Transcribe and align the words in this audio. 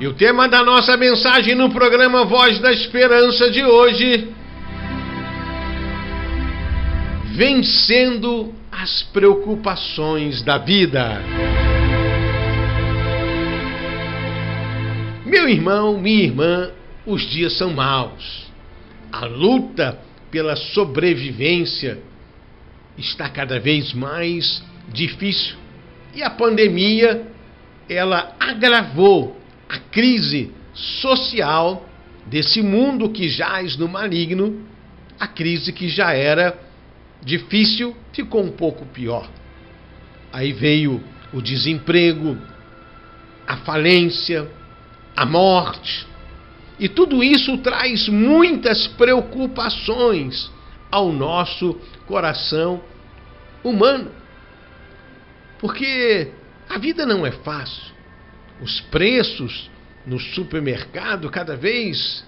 E 0.00 0.08
o 0.08 0.12
tema 0.12 0.48
da 0.48 0.64
nossa 0.64 0.96
mensagem 0.96 1.54
no 1.54 1.70
programa 1.70 2.24
Voz 2.24 2.58
da 2.58 2.72
Esperança 2.72 3.48
de 3.48 3.64
hoje: 3.64 4.28
Vencendo 7.36 8.52
as 8.72 9.04
preocupações 9.04 10.42
da 10.42 10.58
vida. 10.58 11.22
Meu 15.24 15.48
irmão, 15.48 15.96
minha 15.96 16.24
irmã, 16.24 16.70
os 17.06 17.22
dias 17.30 17.56
são 17.56 17.72
maus. 17.72 18.46
A 19.12 19.26
luta 19.26 20.00
pela 20.28 20.56
sobrevivência 20.56 22.00
está 22.98 23.28
cada 23.28 23.60
vez 23.60 23.92
mais 23.92 24.60
difícil. 24.92 25.56
E 26.16 26.22
a 26.22 26.30
pandemia, 26.30 27.28
ela 27.88 28.34
agravou 28.40 29.43
a 29.68 29.78
crise 29.78 30.52
social 30.74 31.88
desse 32.26 32.62
mundo 32.62 33.10
que 33.10 33.28
jaz 33.28 33.76
no 33.76 33.88
maligno, 33.88 34.66
a 35.18 35.26
crise 35.26 35.72
que 35.72 35.88
já 35.88 36.12
era 36.12 36.58
difícil 37.22 37.96
ficou 38.12 38.42
um 38.42 38.50
pouco 38.50 38.84
pior. 38.86 39.28
Aí 40.32 40.52
veio 40.52 41.02
o 41.32 41.40
desemprego, 41.40 42.36
a 43.46 43.56
falência, 43.58 44.50
a 45.16 45.24
morte. 45.24 46.06
E 46.78 46.88
tudo 46.88 47.22
isso 47.22 47.56
traz 47.58 48.08
muitas 48.08 48.86
preocupações 48.88 50.50
ao 50.90 51.12
nosso 51.12 51.78
coração 52.06 52.82
humano. 53.62 54.10
Porque 55.58 56.32
a 56.68 56.78
vida 56.78 57.06
não 57.06 57.24
é 57.24 57.30
fácil. 57.30 57.93
Os 58.60 58.80
preços 58.80 59.70
no 60.06 60.18
supermercado 60.18 61.30
cada 61.30 61.56
vez 61.56 62.24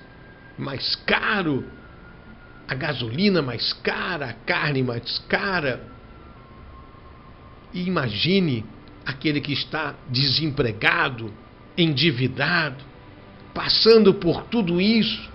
mais 0.58 0.94
caro, 0.96 1.64
a 2.66 2.74
gasolina 2.74 3.42
mais 3.42 3.72
cara, 3.72 4.30
a 4.30 4.32
carne 4.32 4.82
mais 4.82 5.18
cara. 5.28 5.82
E 7.72 7.86
imagine 7.86 8.64
aquele 9.04 9.40
que 9.40 9.52
está 9.52 9.94
desempregado, 10.08 11.32
endividado, 11.76 12.82
passando 13.54 14.14
por 14.14 14.44
tudo 14.44 14.80
isso. 14.80 15.30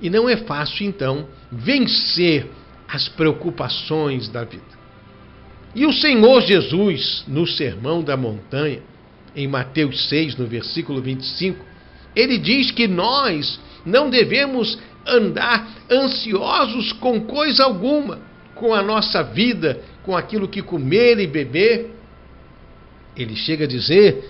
E 0.00 0.08
não 0.08 0.28
é 0.28 0.36
fácil, 0.36 0.86
então, 0.86 1.28
vencer 1.50 2.50
as 2.88 3.08
preocupações 3.08 4.28
da 4.28 4.44
vida. 4.44 4.80
E 5.74 5.86
o 5.86 5.92
Senhor 5.92 6.40
Jesus, 6.42 7.24
no 7.28 7.46
Sermão 7.46 8.02
da 8.02 8.16
Montanha, 8.16 8.82
em 9.34 9.46
Mateus 9.46 10.08
6, 10.08 10.36
no 10.36 10.46
versículo 10.46 11.00
25, 11.00 11.64
ele 12.14 12.38
diz 12.38 12.70
que 12.70 12.88
nós 12.88 13.60
não 13.84 14.10
devemos 14.10 14.78
andar 15.06 15.68
ansiosos 15.90 16.92
com 16.94 17.20
coisa 17.22 17.64
alguma, 17.64 18.20
com 18.54 18.74
a 18.74 18.82
nossa 18.82 19.22
vida, 19.22 19.80
com 20.02 20.16
aquilo 20.16 20.48
que 20.48 20.62
comer 20.62 21.18
e 21.18 21.26
beber. 21.26 21.90
Ele 23.16 23.36
chega 23.36 23.64
a 23.64 23.68
dizer 23.68 24.28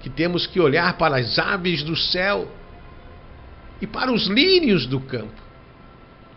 que 0.00 0.10
temos 0.10 0.46
que 0.46 0.60
olhar 0.60 0.96
para 0.96 1.16
as 1.16 1.38
aves 1.38 1.82
do 1.82 1.96
céu 1.96 2.48
e 3.80 3.86
para 3.86 4.12
os 4.12 4.26
lírios 4.26 4.86
do 4.86 5.00
campo. 5.00 5.42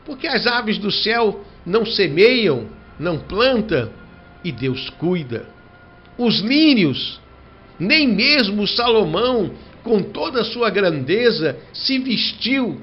Porque 0.06 0.28
as 0.28 0.46
aves 0.46 0.78
do 0.78 0.92
céu 0.92 1.44
não 1.66 1.86
semeiam, 1.86 2.68
não 3.00 3.20
plantam 3.20 3.90
e 4.44 4.52
Deus 4.52 4.90
cuida. 4.92 5.48
Os 6.18 6.40
lírios, 6.40 7.20
nem 7.80 8.08
mesmo 8.08 8.68
Salomão, 8.68 9.52
com 9.84 10.02
toda 10.02 10.42
a 10.42 10.46
sua 10.46 10.70
grandeza, 10.70 11.58
se 11.74 12.00
vestiu 12.00 12.82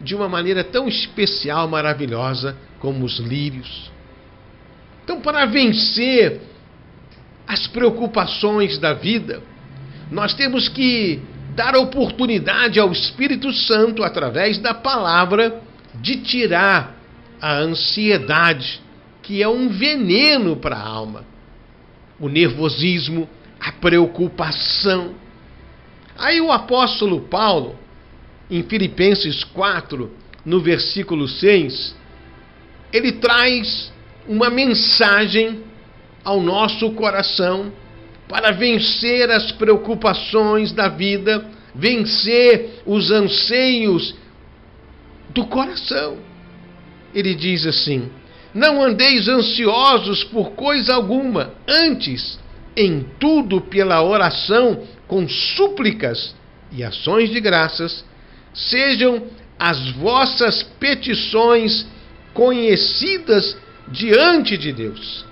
de 0.00 0.14
uma 0.14 0.28
maneira 0.28 0.64
tão 0.64 0.88
especial, 0.88 1.68
maravilhosa 1.68 2.56
como 2.78 3.04
os 3.04 3.18
lírios. 3.18 3.90
Então, 5.04 5.20
para 5.20 5.44
vencer 5.46 6.40
as 7.46 7.66
preocupações 7.66 8.78
da 8.78 8.94
vida, 8.94 9.42
nós 10.10 10.34
temos 10.34 10.68
que 10.68 11.20
dar 11.54 11.76
oportunidade 11.76 12.80
ao 12.80 12.90
Espírito 12.92 13.52
Santo, 13.52 14.02
através 14.02 14.58
da 14.58 14.72
palavra, 14.72 15.60
de 15.94 16.16
tirar 16.18 16.96
a 17.40 17.58
ansiedade, 17.58 18.80
que 19.22 19.42
é 19.42 19.48
um 19.48 19.68
veneno 19.68 20.56
para 20.56 20.76
a 20.76 20.86
alma, 20.86 21.24
o 22.18 22.28
nervosismo, 22.28 23.28
a 23.60 23.72
preocupação. 23.72 25.14
Aí 26.16 26.40
o 26.40 26.50
apóstolo 26.50 27.20
Paulo, 27.20 27.76
em 28.50 28.62
Filipenses 28.62 29.44
4, 29.44 30.10
no 30.44 30.60
versículo 30.60 31.28
6, 31.28 31.94
ele 32.92 33.12
traz 33.12 33.92
uma 34.26 34.50
mensagem 34.50 35.62
ao 36.24 36.40
nosso 36.40 36.90
coração 36.92 37.72
para 38.28 38.52
vencer 38.52 39.30
as 39.30 39.50
preocupações 39.52 40.72
da 40.72 40.88
vida, 40.88 41.44
vencer 41.74 42.82
os 42.86 43.10
anseios 43.10 44.14
do 45.30 45.46
coração. 45.46 46.18
Ele 47.14 47.34
diz 47.34 47.66
assim: 47.66 48.08
Não 48.54 48.82
andeis 48.82 49.28
ansiosos 49.28 50.24
por 50.24 50.52
coisa 50.52 50.94
alguma, 50.94 51.54
antes, 51.66 52.38
em 52.80 53.06
tudo 53.18 53.60
pela 53.60 54.02
oração, 54.02 54.82
com 55.06 55.28
súplicas 55.28 56.34
e 56.72 56.82
ações 56.82 57.30
de 57.30 57.40
graças, 57.40 58.04
sejam 58.54 59.24
as 59.58 59.90
vossas 59.92 60.62
petições 60.78 61.86
conhecidas 62.32 63.56
diante 63.88 64.56
de 64.56 64.72
Deus 64.72 65.30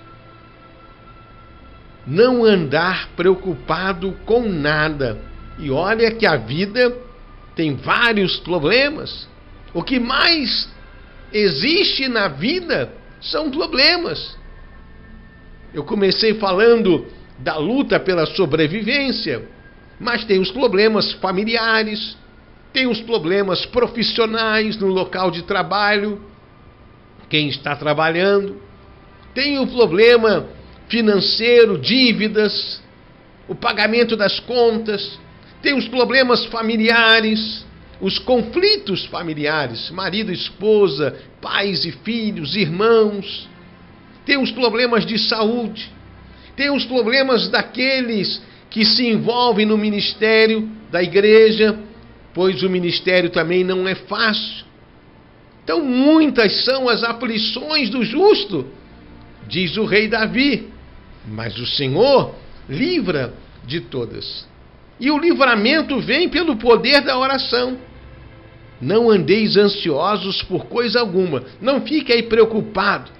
não 2.09 2.43
andar 2.43 3.09
preocupado 3.15 4.13
com 4.25 4.49
nada. 4.49 5.21
E 5.59 5.69
olha 5.69 6.11
que 6.11 6.25
a 6.25 6.35
vida 6.35 6.97
tem 7.55 7.75
vários 7.75 8.37
problemas. 8.39 9.27
O 9.73 9.83
que 9.83 9.99
mais 9.99 10.67
existe 11.31 12.07
na 12.07 12.27
vida 12.27 12.91
são 13.21 13.51
problemas. 13.51 14.35
Eu 15.71 15.83
comecei 15.83 16.33
falando 16.33 17.05
da 17.39 17.57
luta 17.57 17.99
pela 17.99 18.25
sobrevivência, 18.25 19.47
mas 19.99 20.25
tem 20.25 20.39
os 20.39 20.51
problemas 20.51 21.11
familiares, 21.13 22.17
tem 22.71 22.87
os 22.87 23.01
problemas 23.01 23.65
profissionais 23.65 24.77
no 24.77 24.87
local 24.87 25.31
de 25.31 25.43
trabalho, 25.43 26.21
quem 27.29 27.47
está 27.47 27.75
trabalhando, 27.75 28.61
tem 29.33 29.59
o 29.59 29.67
problema 29.67 30.47
financeiro, 30.87 31.77
dívidas, 31.77 32.81
o 33.47 33.55
pagamento 33.55 34.15
das 34.15 34.39
contas, 34.39 35.19
tem 35.61 35.75
os 35.77 35.87
problemas 35.87 36.45
familiares, 36.45 37.65
os 38.01 38.17
conflitos 38.17 39.05
familiares, 39.05 39.89
marido, 39.91 40.31
esposa, 40.31 41.17
pais 41.41 41.85
e 41.85 41.91
filhos, 41.91 42.55
irmãos, 42.55 43.47
tem 44.25 44.41
os 44.41 44.51
problemas 44.51 45.05
de 45.05 45.17
saúde, 45.17 45.91
tem 46.59 46.69
os 46.69 46.83
problemas 46.83 47.47
daqueles 47.47 48.41
que 48.69 48.83
se 48.83 49.07
envolvem 49.07 49.65
no 49.65 49.77
ministério 49.77 50.69
da 50.91 51.01
igreja, 51.01 51.79
pois 52.33 52.61
o 52.63 52.69
ministério 52.69 53.29
também 53.29 53.63
não 53.63 53.87
é 53.87 53.95
fácil. 53.95 54.65
Então, 55.63 55.81
muitas 55.81 56.65
são 56.65 56.89
as 56.89 57.01
aflições 57.01 57.89
do 57.89 58.03
justo, 58.03 58.67
diz 59.47 59.77
o 59.77 59.85
rei 59.85 60.09
Davi 60.09 60.67
mas 61.25 61.57
o 61.57 61.65
Senhor 61.65 62.35
livra 62.67 63.33
de 63.65 63.79
todas. 63.79 64.45
E 64.99 65.09
o 65.09 65.17
livramento 65.17 65.97
vem 66.01 66.27
pelo 66.27 66.57
poder 66.57 67.01
da 67.01 67.17
oração. 67.17 67.77
Não 68.81 69.09
andeis 69.09 69.55
ansiosos 69.55 70.43
por 70.43 70.65
coisa 70.65 70.99
alguma. 70.99 71.43
Não 71.61 71.81
fique 71.81 72.11
aí 72.11 72.23
preocupado 72.23 73.11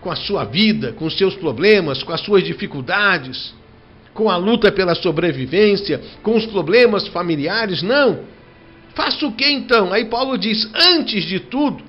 com 0.00 0.10
a 0.10 0.16
sua 0.16 0.44
vida, 0.44 0.92
com 0.92 1.06
os 1.06 1.16
seus 1.16 1.34
problemas, 1.34 2.02
com 2.02 2.12
as 2.12 2.20
suas 2.20 2.44
dificuldades, 2.44 3.54
com 4.14 4.30
a 4.30 4.36
luta 4.36 4.70
pela 4.72 4.94
sobrevivência, 4.94 6.00
com 6.22 6.36
os 6.36 6.46
problemas 6.46 7.06
familiares. 7.08 7.82
Não. 7.82 8.20
Faça 8.94 9.26
o 9.26 9.32
que 9.32 9.48
então? 9.48 9.92
Aí 9.92 10.06
Paulo 10.06 10.36
diz: 10.36 10.68
antes 10.74 11.24
de 11.24 11.40
tudo, 11.40 11.84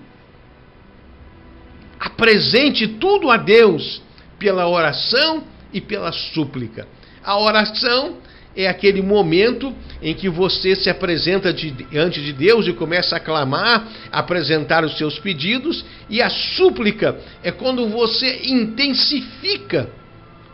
apresente 2.00 2.88
tudo 2.88 3.30
a 3.30 3.38
Deus 3.38 4.02
pela 4.38 4.68
oração 4.68 5.44
e 5.74 5.82
pela 5.82 6.12
súplica. 6.12 6.88
A 7.24 7.38
oração 7.40 8.18
é 8.56 8.68
aquele 8.68 9.02
momento 9.02 9.74
em 10.02 10.14
que 10.14 10.28
você 10.28 10.76
se 10.76 10.90
apresenta 10.90 11.54
diante 11.54 12.22
de 12.22 12.34
Deus 12.34 12.68
e 12.68 12.74
começa 12.74 13.16
a 13.16 13.20
clamar, 13.20 13.88
a 14.12 14.20
apresentar 14.20 14.84
os 14.84 14.98
seus 14.98 15.20
pedidos, 15.20 15.86
e 16.10 16.22
a 16.22 16.30
súplica 16.30 17.20
é 17.44 17.52
quando 17.52 17.88
você 17.88 18.42
intensifica, 18.46 19.90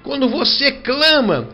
quando 0.04 0.30
você 0.30 0.72
clama 0.72 1.50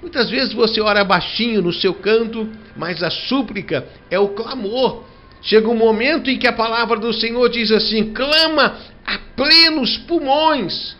Muitas 0.00 0.30
vezes 0.30 0.52
você 0.54 0.80
ora 0.80 1.04
baixinho 1.04 1.60
no 1.60 1.72
seu 1.72 1.92
canto, 1.92 2.48
mas 2.74 3.02
a 3.02 3.10
súplica 3.10 3.86
é 4.10 4.18
o 4.18 4.28
clamor. 4.28 5.04
Chega 5.42 5.68
um 5.68 5.76
momento 5.76 6.30
em 6.30 6.38
que 6.38 6.46
a 6.46 6.52
palavra 6.52 6.98
do 6.98 7.12
Senhor 7.12 7.48
diz 7.50 7.70
assim: 7.70 8.12
clama 8.12 8.78
a 9.06 9.18
plenos 9.36 9.98
pulmões. 9.98 10.96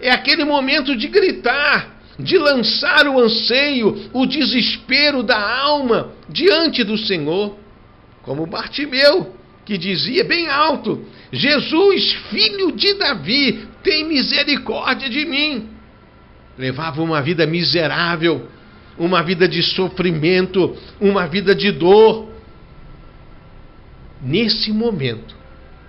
É 0.00 0.10
aquele 0.10 0.44
momento 0.44 0.96
de 0.96 1.06
gritar, 1.06 2.01
de 2.22 2.38
lançar 2.38 3.06
o 3.06 3.18
anseio, 3.18 4.10
o 4.12 4.24
desespero 4.26 5.22
da 5.22 5.60
alma 5.60 6.12
diante 6.28 6.84
do 6.84 6.96
Senhor. 6.96 7.56
Como 8.22 8.46
Bartimeu, 8.46 9.34
que 9.64 9.76
dizia 9.76 10.24
bem 10.24 10.48
alto: 10.48 11.04
Jesus, 11.32 12.12
filho 12.30 12.72
de 12.72 12.94
Davi, 12.94 13.66
tem 13.82 14.04
misericórdia 14.04 15.08
de 15.08 15.24
mim. 15.24 15.68
Levava 16.56 17.02
uma 17.02 17.20
vida 17.20 17.46
miserável, 17.46 18.48
uma 18.98 19.22
vida 19.22 19.48
de 19.48 19.62
sofrimento, 19.62 20.76
uma 21.00 21.26
vida 21.26 21.54
de 21.54 21.72
dor. 21.72 22.30
Nesse 24.22 24.70
momento, 24.70 25.34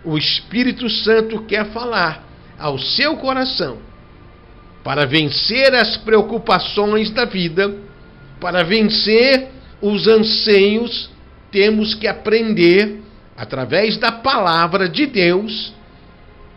o 0.03 0.17
Espírito 0.17 0.89
Santo 0.89 1.43
quer 1.43 1.71
falar 1.71 2.27
ao 2.57 2.79
seu 2.79 3.17
coração 3.17 3.92
para 4.83 5.05
vencer 5.05 5.73
as 5.73 5.97
preocupações 5.97 7.09
da 7.09 7.25
vida, 7.25 7.73
para 8.39 8.63
vencer 8.63 9.49
os 9.81 10.07
anseios, 10.07 11.09
temos 11.51 11.93
que 11.93 12.07
aprender, 12.07 13.01
através 13.37 13.97
da 13.97 14.11
palavra 14.11 14.89
de 14.89 15.05
Deus, 15.05 15.73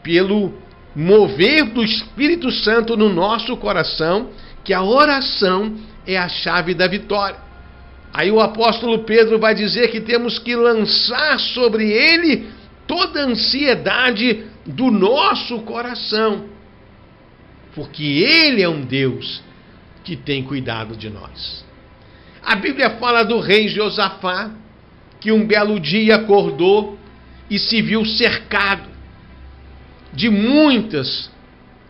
pelo 0.02 0.54
mover 0.94 1.66
do 1.66 1.84
Espírito 1.84 2.50
Santo 2.50 2.96
no 2.96 3.08
nosso 3.08 3.56
coração, 3.56 4.30
que 4.64 4.72
a 4.72 4.82
oração 4.82 5.76
é 6.06 6.16
a 6.16 6.28
chave 6.28 6.74
da 6.74 6.86
vitória. 6.86 7.36
Aí 8.12 8.30
o 8.30 8.40
apóstolo 8.40 9.00
Pedro 9.00 9.38
vai 9.38 9.54
dizer 9.54 9.90
que 9.90 10.00
temos 10.00 10.38
que 10.38 10.56
lançar 10.56 11.38
sobre 11.38 11.90
ele 11.92 12.48
toda 12.86 13.20
a 13.20 13.26
ansiedade 13.26 14.44
do 14.64 14.90
nosso 14.90 15.60
coração, 15.60 16.46
porque 17.76 18.02
ele 18.02 18.62
é 18.62 18.68
um 18.68 18.80
Deus 18.80 19.42
que 20.02 20.16
tem 20.16 20.42
cuidado 20.42 20.96
de 20.96 21.10
nós. 21.10 21.62
A 22.42 22.56
Bíblia 22.56 22.90
fala 22.98 23.22
do 23.22 23.38
rei 23.38 23.68
Josafá, 23.68 24.50
que 25.20 25.30
um 25.30 25.46
belo 25.46 25.78
dia 25.78 26.16
acordou 26.16 26.98
e 27.50 27.58
se 27.58 27.82
viu 27.82 28.02
cercado 28.06 28.88
de 30.10 30.30
muitas 30.30 31.30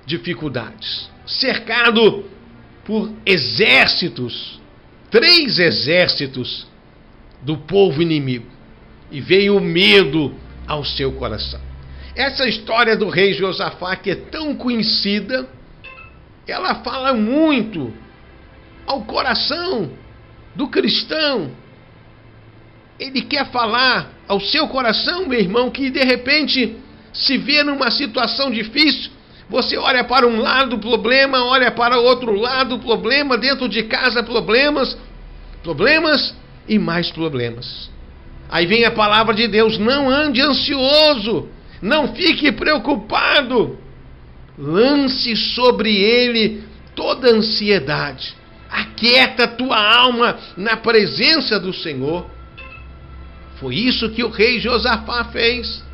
dificuldades, 0.04 1.08
cercado 1.24 2.24
por 2.84 3.12
exércitos, 3.24 4.60
três 5.08 5.60
exércitos 5.60 6.66
do 7.42 7.58
povo 7.58 8.02
inimigo, 8.02 8.46
e 9.12 9.20
veio 9.20 9.56
o 9.56 9.60
medo 9.60 10.34
ao 10.66 10.84
seu 10.84 11.12
coração. 11.12 11.60
Essa 12.16 12.48
história 12.48 12.96
do 12.96 13.08
rei 13.08 13.34
Josafá, 13.34 13.94
que 13.94 14.10
é 14.10 14.16
tão 14.16 14.56
conhecida, 14.56 15.48
ela 16.46 16.76
fala 16.76 17.12
muito 17.12 17.92
ao 18.86 19.02
coração 19.02 19.90
do 20.54 20.68
cristão. 20.68 21.50
Ele 22.98 23.22
quer 23.22 23.46
falar 23.50 24.10
ao 24.26 24.40
seu 24.40 24.68
coração, 24.68 25.26
meu 25.26 25.38
irmão, 25.38 25.70
que 25.70 25.90
de 25.90 26.02
repente 26.02 26.76
se 27.12 27.36
vê 27.36 27.62
numa 27.62 27.90
situação 27.90 28.50
difícil, 28.50 29.10
você 29.48 29.76
olha 29.76 30.02
para 30.04 30.26
um 30.26 30.40
lado 30.40 30.78
problema, 30.78 31.44
olha 31.44 31.70
para 31.70 31.98
outro 31.98 32.32
lado 32.32 32.78
problema, 32.78 33.38
dentro 33.38 33.68
de 33.68 33.84
casa 33.84 34.22
problemas, 34.22 34.96
problemas 35.62 36.34
e 36.68 36.78
mais 36.78 37.10
problemas. 37.10 37.90
Aí 38.48 38.66
vem 38.66 38.84
a 38.84 38.90
palavra 38.90 39.34
de 39.34 39.46
Deus: 39.46 39.78
não 39.78 40.08
ande 40.08 40.40
ansioso, 40.40 41.48
não 41.80 42.14
fique 42.14 42.50
preocupado, 42.52 43.78
lance 44.58 45.36
sobre 45.36 45.94
ele 45.94 46.64
toda 46.94 47.30
ansiedade, 47.30 48.34
aquieta 48.70 49.46
tua 49.46 49.76
alma 49.76 50.38
na 50.56 50.76
presença 50.76 51.60
do 51.60 51.72
Senhor. 51.72 52.30
Foi 53.60 53.74
isso 53.74 54.10
que 54.10 54.22
o 54.22 54.30
rei 54.30 54.58
Josafá 54.60 55.24
fez 55.24 55.86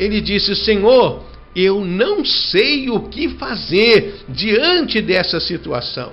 ele 0.00 0.22
disse: 0.22 0.56
Senhor, 0.56 1.26
eu 1.54 1.84
não 1.84 2.24
sei 2.24 2.88
o 2.88 3.08
que 3.08 3.28
fazer 3.28 4.24
diante 4.28 5.02
dessa 5.02 5.38
situação. 5.38 6.12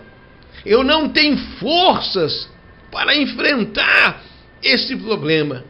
Eu 0.66 0.84
não 0.84 1.08
tenho 1.08 1.38
forças 1.58 2.50
para 2.92 3.16
enfrentar 3.16 4.22
esse 4.62 4.94
problema, 4.98 5.64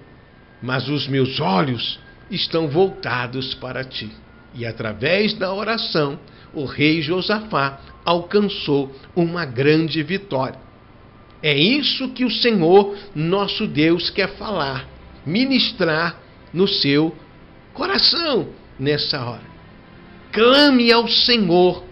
mas 0.64 0.90
os 0.90 1.08
meus 1.08 1.40
olhos 1.40 2.00
estão 2.32 2.68
voltados 2.68 3.54
para 3.54 3.84
ti. 3.84 4.10
E 4.58 4.66
através 4.66 5.36
da 5.36 5.54
oração, 5.54 6.20
o 6.52 6.66
rei 6.66 7.00
Josafá 7.00 7.80
alcançou 8.04 8.92
uma 9.16 9.46
grande 9.46 10.02
vitória. 10.02 10.60
É 11.44 11.56
isso 11.56 12.10
que 12.10 12.26
o 12.26 12.32
Senhor, 12.32 12.98
nosso 13.14 13.68
Deus, 13.68 14.10
quer 14.10 14.30
falar, 14.30 14.88
ministrar 15.24 16.20
no 16.52 16.68
seu 16.68 17.16
coração 17.72 18.48
nessa 18.80 19.24
hora. 19.24 19.46
Clame 20.32 20.92
ao 20.92 21.08
Senhor, 21.08 21.84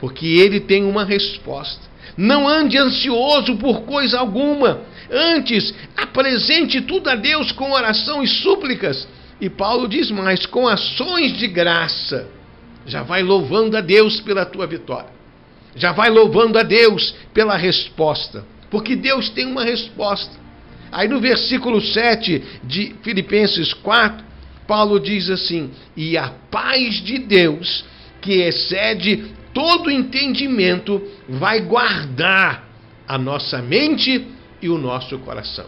porque 0.00 0.26
Ele 0.26 0.58
tem 0.58 0.82
uma 0.84 1.04
resposta. 1.04 1.82
Não 2.16 2.48
ande 2.48 2.76
ansioso 2.76 3.56
por 3.56 3.82
coisa 3.82 4.18
alguma. 4.18 4.80
Antes, 5.08 5.72
apresente 5.96 6.80
tudo 6.80 7.08
a 7.08 7.14
Deus 7.14 7.52
com 7.52 7.70
oração 7.70 8.22
e 8.22 8.26
súplicas. 8.26 9.06
E 9.40 9.48
Paulo 9.50 9.88
diz 9.88 10.10
mais: 10.10 10.46
com 10.46 10.66
ações 10.68 11.36
de 11.36 11.46
graça. 11.46 12.28
Já 12.86 13.02
vai 13.02 13.22
louvando 13.22 13.76
a 13.76 13.80
Deus 13.80 14.20
pela 14.20 14.44
tua 14.44 14.66
vitória. 14.66 15.08
Já 15.74 15.92
vai 15.92 16.10
louvando 16.10 16.58
a 16.58 16.62
Deus 16.62 17.14
pela 17.32 17.56
resposta. 17.56 18.44
Porque 18.70 18.94
Deus 18.94 19.30
tem 19.30 19.46
uma 19.46 19.64
resposta. 19.64 20.32
Aí 20.92 21.08
no 21.08 21.18
versículo 21.18 21.80
7 21.80 22.42
de 22.62 22.94
Filipenses 23.02 23.72
4, 23.72 24.24
Paulo 24.66 25.00
diz 25.00 25.30
assim: 25.30 25.70
e 25.96 26.16
a 26.16 26.28
paz 26.50 27.02
de 27.02 27.18
Deus, 27.18 27.84
que 28.20 28.42
excede 28.42 29.32
todo 29.52 29.90
entendimento, 29.90 31.02
vai 31.28 31.60
guardar 31.60 32.68
a 33.06 33.18
nossa 33.18 33.60
mente 33.60 34.26
e 34.60 34.68
o 34.68 34.78
nosso 34.78 35.18
coração. 35.18 35.66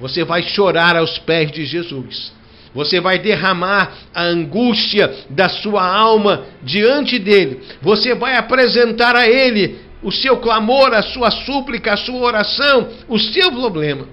Você 0.00 0.24
vai 0.24 0.42
chorar 0.42 0.96
aos 0.96 1.18
pés 1.18 1.50
de 1.50 1.64
Jesus. 1.64 2.32
Você 2.76 3.00
vai 3.00 3.18
derramar 3.18 3.90
a 4.14 4.22
angústia 4.22 5.10
da 5.30 5.48
sua 5.48 5.82
alma 5.82 6.44
diante 6.62 7.18
dele. 7.18 7.62
Você 7.80 8.14
vai 8.14 8.36
apresentar 8.36 9.16
a 9.16 9.26
ele 9.26 9.78
o 10.02 10.12
seu 10.12 10.36
clamor, 10.36 10.92
a 10.92 11.00
sua 11.00 11.30
súplica, 11.30 11.94
a 11.94 11.96
sua 11.96 12.20
oração, 12.20 12.90
o 13.08 13.18
seu 13.18 13.50
problema. 13.50 14.06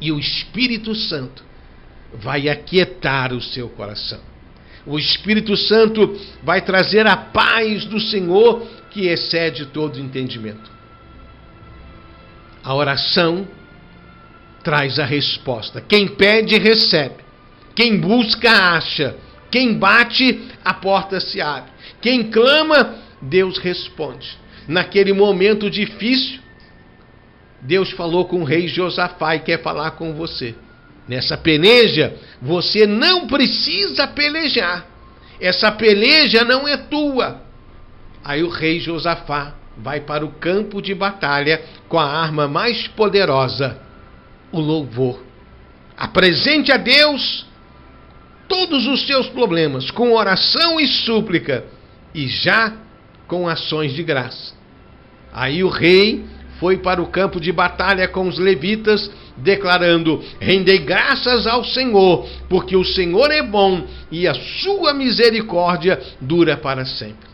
E 0.00 0.10
o 0.10 0.18
Espírito 0.18 0.92
Santo 0.92 1.44
vai 2.14 2.48
aquietar 2.48 3.32
o 3.32 3.40
seu 3.40 3.68
coração. 3.68 4.18
O 4.84 4.98
Espírito 4.98 5.56
Santo 5.56 6.18
vai 6.42 6.62
trazer 6.62 7.06
a 7.06 7.16
paz 7.16 7.84
do 7.84 8.00
Senhor 8.00 8.66
que 8.90 9.06
excede 9.06 9.66
todo 9.66 10.00
entendimento. 10.00 10.68
A 12.64 12.74
oração 12.74 13.46
traz 14.64 14.98
a 14.98 15.04
resposta. 15.04 15.80
Quem 15.80 16.08
pede, 16.08 16.58
recebe. 16.58 17.25
Quem 17.76 18.00
busca, 18.00 18.50
acha. 18.50 19.14
Quem 19.50 19.74
bate, 19.74 20.48
a 20.64 20.74
porta 20.74 21.20
se 21.20 21.40
abre. 21.40 21.70
Quem 22.00 22.24
clama, 22.24 22.96
Deus 23.20 23.58
responde. 23.58 24.36
Naquele 24.66 25.12
momento 25.12 25.70
difícil, 25.70 26.40
Deus 27.60 27.90
falou 27.92 28.24
com 28.24 28.40
o 28.40 28.44
rei 28.44 28.66
Josafá 28.66 29.36
e 29.36 29.40
quer 29.40 29.62
falar 29.62 29.92
com 29.92 30.14
você. 30.14 30.54
Nessa 31.06 31.36
peleja, 31.36 32.16
você 32.40 32.86
não 32.86 33.26
precisa 33.26 34.08
pelejar. 34.08 34.86
Essa 35.40 35.70
peleja 35.70 36.44
não 36.44 36.66
é 36.66 36.76
tua. 36.76 37.42
Aí 38.24 38.42
o 38.42 38.48
rei 38.48 38.80
Josafá 38.80 39.54
vai 39.76 40.00
para 40.00 40.24
o 40.24 40.32
campo 40.32 40.80
de 40.80 40.94
batalha 40.94 41.62
com 41.88 41.98
a 41.98 42.04
arma 42.04 42.48
mais 42.48 42.88
poderosa, 42.88 43.78
o 44.50 44.58
louvor. 44.58 45.22
Apresente 45.96 46.72
a 46.72 46.76
Deus 46.76 47.45
todos 48.48 48.86
os 48.86 49.06
seus 49.06 49.28
problemas 49.28 49.90
com 49.90 50.12
oração 50.12 50.80
e 50.80 50.86
súplica 50.86 51.64
e 52.14 52.26
já 52.28 52.72
com 53.26 53.48
ações 53.48 53.92
de 53.92 54.02
graça. 54.02 54.54
Aí 55.32 55.62
o 55.62 55.68
rei 55.68 56.24
foi 56.58 56.78
para 56.78 57.02
o 57.02 57.08
campo 57.08 57.38
de 57.40 57.52
batalha 57.52 58.08
com 58.08 58.26
os 58.26 58.38
levitas, 58.38 59.10
declarando: 59.36 60.22
Rendei 60.40 60.78
graças 60.78 61.46
ao 61.46 61.64
Senhor, 61.64 62.26
porque 62.48 62.76
o 62.76 62.84
Senhor 62.84 63.30
é 63.30 63.42
bom 63.42 63.84
e 64.10 64.26
a 64.26 64.34
sua 64.34 64.94
misericórdia 64.94 66.00
dura 66.20 66.56
para 66.56 66.84
sempre. 66.84 67.28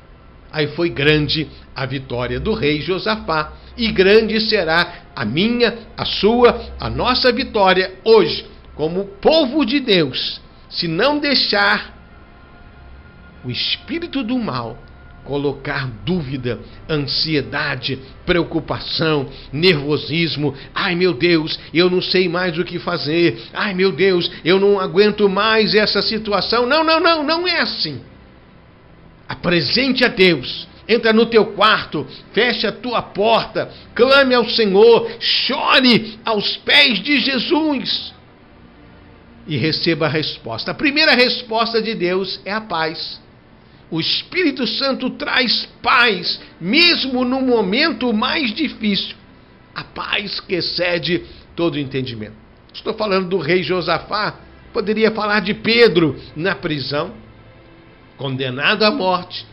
aí 0.50 0.68
foi 0.68 0.90
grande 0.90 1.48
a 1.74 1.86
vitória 1.86 2.38
do 2.38 2.52
rei 2.52 2.80
Josafá, 2.80 3.52
e 3.76 3.90
grande 3.90 4.38
será 4.40 5.04
a 5.16 5.24
minha, 5.24 5.78
a 5.96 6.04
sua, 6.04 6.60
a 6.78 6.90
nossa 6.90 7.32
vitória 7.32 7.94
hoje, 8.04 8.44
como 8.74 9.06
povo 9.20 9.64
de 9.64 9.80
Deus, 9.80 10.40
se 10.72 10.88
não 10.88 11.18
deixar 11.18 11.94
o 13.44 13.50
espírito 13.50 14.22
do 14.22 14.38
mal 14.38 14.78
colocar 15.24 15.88
dúvida, 16.04 16.58
ansiedade, 16.88 17.98
preocupação, 18.26 19.28
nervosismo. 19.52 20.54
Ai 20.74 20.94
meu 20.94 21.12
Deus, 21.14 21.58
eu 21.72 21.88
não 21.88 22.02
sei 22.02 22.28
mais 22.28 22.58
o 22.58 22.64
que 22.64 22.78
fazer. 22.78 23.40
Ai 23.52 23.74
meu 23.74 23.92
Deus, 23.92 24.30
eu 24.44 24.58
não 24.58 24.80
aguento 24.80 25.28
mais 25.28 25.74
essa 25.74 26.02
situação. 26.02 26.66
Não, 26.66 26.82
não, 26.82 27.00
não, 27.00 27.22
não 27.22 27.46
é 27.46 27.60
assim. 27.60 28.00
Apresente 29.28 30.04
a 30.04 30.08
Deus. 30.08 30.66
Entra 30.88 31.12
no 31.12 31.26
teu 31.26 31.46
quarto, 31.46 32.04
fecha 32.32 32.70
a 32.70 32.72
tua 32.72 33.00
porta, 33.00 33.70
clame 33.94 34.34
ao 34.34 34.48
Senhor, 34.48 35.08
chore 35.20 36.18
aos 36.24 36.56
pés 36.56 37.00
de 37.00 37.20
Jesus 37.20 38.11
e 39.46 39.56
receba 39.56 40.06
a 40.06 40.08
resposta. 40.08 40.70
A 40.70 40.74
primeira 40.74 41.14
resposta 41.14 41.80
de 41.80 41.94
Deus 41.94 42.40
é 42.44 42.52
a 42.52 42.60
paz. 42.60 43.20
O 43.90 44.00
Espírito 44.00 44.66
Santo 44.66 45.10
traz 45.10 45.68
paz, 45.82 46.40
mesmo 46.60 47.24
no 47.24 47.40
momento 47.40 48.12
mais 48.12 48.54
difícil. 48.54 49.14
A 49.74 49.84
paz 49.84 50.40
que 50.40 50.54
excede 50.54 51.24
todo 51.54 51.78
entendimento. 51.78 52.34
Estou 52.72 52.94
falando 52.94 53.28
do 53.28 53.38
rei 53.38 53.62
Josafá, 53.62 54.36
poderia 54.72 55.10
falar 55.10 55.40
de 55.40 55.52
Pedro 55.52 56.18
na 56.34 56.54
prisão, 56.54 57.12
condenado 58.16 58.84
à 58.84 58.90
morte. 58.90 59.46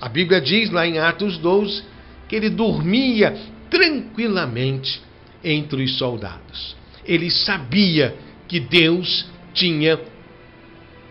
A 0.00 0.08
Bíblia 0.08 0.40
diz 0.40 0.70
lá 0.70 0.86
em 0.86 0.98
Atos 0.98 1.38
12 1.38 1.82
que 2.28 2.36
ele 2.36 2.50
dormia 2.50 3.34
tranquilamente 3.70 5.00
entre 5.42 5.82
os 5.82 5.96
soldados. 5.96 6.76
Ele 7.04 7.30
sabia 7.30 8.14
que 8.48 8.60
Deus 8.60 9.26
tinha 9.56 9.98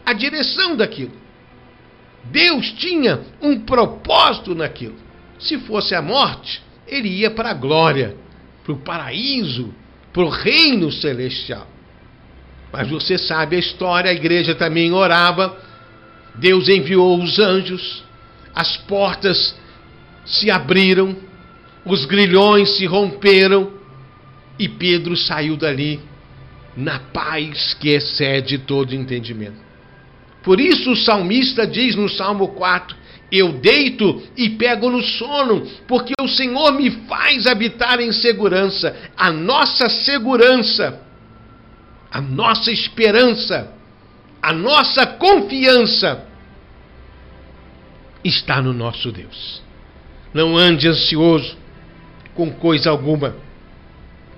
a 0.06 0.14
direção 0.14 0.78
daquilo. 0.78 1.12
Deus 2.26 2.72
tinha 2.74 3.22
um 3.42 3.60
propósito 3.60 4.56
naquilo. 4.56 4.96
Se 5.40 5.60
fosse 5.60 5.94
a 5.94 6.02
morte, 6.02 6.62
ele 6.88 7.10
ia 7.10 7.32
para 7.32 7.50
a 7.50 7.54
glória, 7.54 8.16
para 8.64 8.74
o 8.74 8.78
paraíso, 8.78 9.74
para 10.14 10.24
o 10.24 10.30
reino 10.30 10.92
celestial. 10.92 11.68
Mas 12.72 12.90
você 12.90 13.18
sabe 13.18 13.56
a 13.56 13.60
história, 13.60 14.10
a 14.10 14.14
igreja 14.14 14.56
também 14.56 14.92
orava, 14.94 15.58
Deus 16.36 16.70
enviou 16.70 17.22
os 17.22 17.40
anjos, 17.40 18.04
as 18.54 18.78
portas 18.78 19.56
se 20.26 20.50
abriram, 20.50 21.16
os 21.86 22.06
grilhões 22.06 22.78
se 22.78 22.86
romperam 22.86 23.72
e 24.58 24.68
Pedro 24.68 25.16
saiu 25.16 25.56
dali 25.56 26.02
na 26.76 27.00
paz 27.00 27.74
que 27.74 27.90
excede 27.90 28.58
todo 28.58 28.94
entendimento. 28.94 29.66
Por 30.44 30.60
isso 30.60 30.92
o 30.92 30.96
salmista 30.96 31.66
diz 31.66 31.96
no 31.96 32.08
Salmo 32.08 32.50
4: 32.50 32.96
Eu 33.32 33.54
deito 33.54 34.22
e 34.38 34.50
pego 34.52 34.92
no 34.92 35.02
sono, 35.02 35.66
porque 35.88 36.14
o 36.22 36.28
Senhor 36.28 36.74
me 36.74 36.92
faz 37.08 37.48
habitar 37.48 38.00
em 38.00 38.12
segurança. 38.12 38.96
A 39.18 39.32
nossa 39.32 39.90
segurança, 39.90 41.02
a 42.12 42.22
nossa 42.22 42.72
esperança, 42.72 43.74
a 44.42 44.54
nossa 44.54 45.08
confiança 45.08 46.28
está 48.24 48.62
no 48.62 48.74
nosso 48.74 49.12
Deus. 49.12 49.64
Não 50.34 50.56
ande 50.58 50.88
ansioso 50.88 51.58
com 52.36 52.52
coisa 52.52 52.92
alguma. 52.92 53.36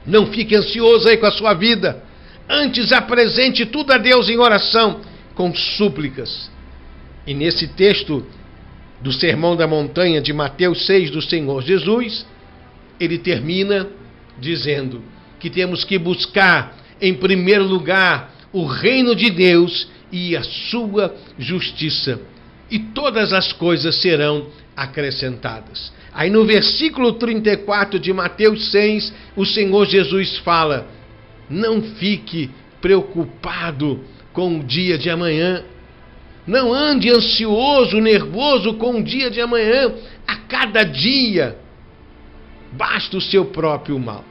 Não 0.05 0.27
fique 0.27 0.55
ansioso 0.55 1.09
aí 1.09 1.17
com 1.17 1.25
a 1.25 1.31
sua 1.31 1.53
vida. 1.53 2.06
Antes 2.49 2.91
apresente 2.91 3.65
tudo 3.65 3.91
a 3.91 3.97
Deus 3.97 4.29
em 4.29 4.37
oração 4.37 5.01
com 5.35 5.53
súplicas. 5.53 6.49
E 7.25 7.33
nesse 7.33 7.67
texto 7.67 8.25
do 9.01 9.11
Sermão 9.11 9.55
da 9.55 9.67
Montanha 9.67 10.21
de 10.21 10.31
Mateus 10.33 10.85
6 10.85 11.11
do 11.11 11.21
Senhor 11.21 11.61
Jesus, 11.61 12.25
ele 12.99 13.17
termina 13.17 13.87
dizendo 14.39 15.03
que 15.39 15.49
temos 15.49 15.83
que 15.83 15.97
buscar, 15.97 16.75
em 17.01 17.13
primeiro 17.13 17.63
lugar, 17.63 18.33
o 18.51 18.65
reino 18.65 19.15
de 19.15 19.29
Deus 19.29 19.87
e 20.11 20.35
a 20.35 20.43
sua 20.43 21.15
justiça, 21.37 22.19
e 22.71 22.79
todas 22.79 23.33
as 23.33 23.51
coisas 23.51 23.95
serão 24.01 24.47
acrescentadas. 24.75 25.91
Aí 26.13 26.29
no 26.29 26.45
versículo 26.45 27.13
34 27.13 27.99
de 27.99 28.11
Mateus 28.13 28.71
6, 28.71 29.13
o 29.35 29.45
Senhor 29.45 29.85
Jesus 29.85 30.37
fala: 30.39 30.87
Não 31.49 31.81
fique 31.81 32.49
preocupado 32.81 34.03
com 34.33 34.59
o 34.59 34.63
dia 34.63 34.97
de 34.97 35.09
amanhã. 35.09 35.63
Não 36.45 36.73
ande 36.73 37.09
ansioso, 37.09 37.99
nervoso 37.99 38.75
com 38.75 38.99
o 38.99 39.03
dia 39.03 39.29
de 39.29 39.41
amanhã. 39.41 39.93
A 40.27 40.35
cada 40.35 40.83
dia 40.83 41.57
basta 42.71 43.17
o 43.17 43.21
seu 43.21 43.45
próprio 43.45 43.97
mal. 43.97 44.23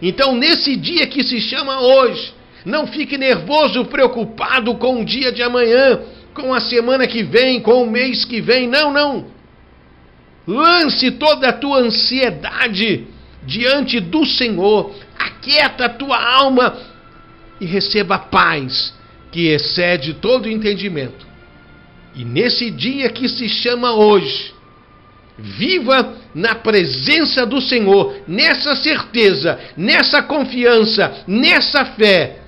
Então, 0.00 0.34
nesse 0.34 0.76
dia 0.76 1.06
que 1.06 1.22
se 1.22 1.40
chama 1.40 1.80
hoje, 1.80 2.32
não 2.64 2.86
fique 2.86 3.18
nervoso, 3.18 3.84
preocupado 3.86 4.74
com 4.76 5.00
o 5.00 5.04
dia 5.04 5.32
de 5.32 5.42
amanhã, 5.42 6.00
com 6.34 6.54
a 6.54 6.60
semana 6.60 7.06
que 7.06 7.22
vem, 7.22 7.60
com 7.60 7.82
o 7.82 7.90
mês 7.90 8.24
que 8.24 8.40
vem. 8.40 8.68
Não, 8.68 8.92
não. 8.92 9.26
Lance 10.46 11.10
toda 11.12 11.48
a 11.48 11.52
tua 11.52 11.78
ansiedade 11.80 13.06
diante 13.48 13.98
do 13.98 14.26
Senhor, 14.26 14.94
aquieta 15.18 15.86
a 15.86 15.88
tua 15.88 16.22
alma 16.22 16.76
e 17.58 17.64
receba 17.64 18.18
paz 18.18 18.94
que 19.32 19.48
excede 19.48 20.12
todo 20.14 20.50
entendimento. 20.50 21.26
E 22.14 22.26
nesse 22.26 22.70
dia 22.70 23.08
que 23.08 23.26
se 23.26 23.48
chama 23.48 23.94
hoje, 23.94 24.52
viva 25.38 26.14
na 26.34 26.56
presença 26.56 27.46
do 27.46 27.58
Senhor, 27.58 28.20
nessa 28.28 28.76
certeza, 28.76 29.58
nessa 29.74 30.22
confiança, 30.22 31.24
nessa 31.26 31.86
fé. 31.86 32.40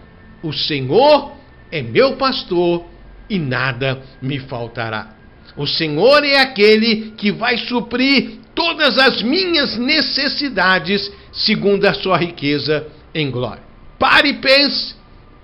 O 0.42 0.52
Senhor 0.52 1.33
é 1.73 1.80
meu 1.80 2.16
pastor 2.16 2.85
e 3.28 3.38
nada 3.38 4.02
me 4.21 4.38
faltará. 4.38 5.14
O 5.57 5.66
Senhor 5.66 6.25
é 6.25 6.40
aquele 6.40 7.12
que 7.16 7.33
vai 7.33 7.57
suprir 7.57 8.39
todas 8.54 8.99
as 8.99 9.23
minhas 9.23 9.76
necessidades 9.76 11.11
segundo 11.33 11.85
a 11.87 11.95
sua 11.95 12.16
riqueza 12.16 12.87
em 13.14 13.30
glória. 13.30 13.62
Pare 13.99 14.30
e 14.30 14.35
pense 14.35 14.95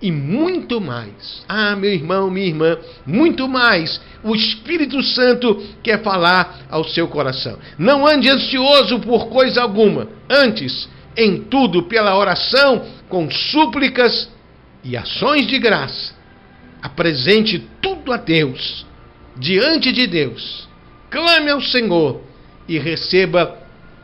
e 0.01 0.11
muito 0.13 0.81
mais. 0.81 1.43
Ah, 1.49 1.75
meu 1.75 1.93
irmão, 1.93 2.31
minha 2.31 2.47
irmã, 2.47 2.79
muito 3.07 3.49
mais. 3.49 4.01
O 4.23 4.35
Espírito 4.35 5.03
Santo 5.03 5.63
quer 5.83 6.03
falar 6.03 6.67
ao 6.71 6.85
seu 6.85 7.09
coração. 7.09 7.59
Não 7.79 8.07
ande 8.07 8.29
ansioso 8.29 9.01
por 9.01 9.29
coisa 9.29 9.63
alguma. 9.63 10.09
Antes, 10.29 10.89
em 11.17 11.43
tudo, 11.43 11.85
pela 11.85 12.17
oração, 12.17 12.87
com 13.09 13.31
súplicas 13.31 14.29
e 14.85 14.97
ações 14.97 15.47
de 15.47 15.59
graça, 15.59 16.15
apresente 16.83 17.67
tudo 17.81 18.13
a 18.13 18.17
Deus, 18.17 18.87
diante 19.37 19.93
de 19.93 20.07
Deus. 20.07 20.69
Clame 21.11 21.51
ao 21.51 21.61
Senhor 21.61 22.21
e 22.69 22.79
receba 22.79 23.59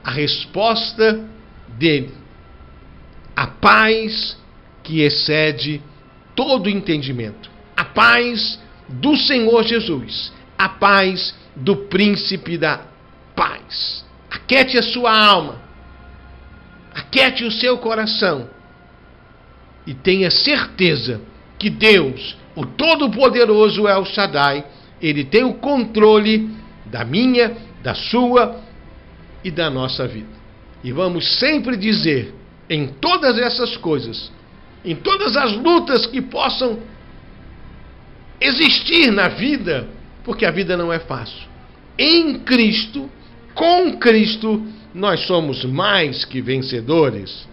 a 0.04 0.10
resposta 0.10 1.24
dele. 1.68 2.14
A 3.34 3.46
paz 3.46 4.36
que 4.82 5.00
excede 5.00 5.82
todo 6.34 6.68
entendimento. 6.68 7.50
A 7.76 7.84
paz 7.84 8.60
do 8.88 9.16
Senhor 9.16 9.62
Jesus, 9.64 10.32
a 10.58 10.68
paz 10.68 11.34
do 11.56 11.76
príncipe 11.76 12.58
da 12.58 12.80
paz. 13.34 14.04
Aquete 14.30 14.78
a 14.78 14.82
sua 14.82 15.14
alma, 15.14 15.60
aquete 16.94 17.44
o 17.44 17.50
seu 17.50 17.78
coração 17.78 18.48
e 19.86 19.94
tenha 19.94 20.30
certeza 20.30 21.20
que 21.58 21.68
Deus, 21.68 22.36
o 22.54 22.64
Todo-Poderoso 22.64 23.86
El 23.88 24.04
Shaddai, 24.04 24.64
ele 25.00 25.24
tem 25.24 25.44
o 25.44 25.54
controle 25.54 26.50
da 26.86 27.04
minha, 27.04 27.56
da 27.82 27.94
sua 27.94 28.60
e 29.44 29.50
da 29.50 29.68
nossa 29.68 30.06
vida. 30.06 30.42
E 30.84 30.92
vamos 30.92 31.38
sempre 31.38 31.76
dizer 31.76 32.34
em 32.68 32.88
todas 32.88 33.38
essas 33.38 33.76
coisas 33.76 34.30
em 34.84 34.96
todas 34.96 35.36
as 35.36 35.52
lutas 35.52 36.06
que 36.06 36.20
possam 36.20 36.78
existir 38.40 39.10
na 39.12 39.28
vida, 39.28 39.88
porque 40.24 40.44
a 40.44 40.50
vida 40.50 40.76
não 40.76 40.92
é 40.92 40.98
fácil. 40.98 41.48
Em 41.96 42.40
Cristo, 42.40 43.08
com 43.54 43.96
Cristo, 43.98 44.66
nós 44.92 45.20
somos 45.20 45.64
mais 45.64 46.24
que 46.24 46.40
vencedores. 46.40 47.46